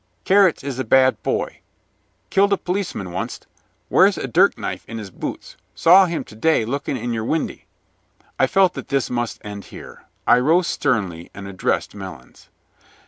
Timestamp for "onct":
3.13-3.45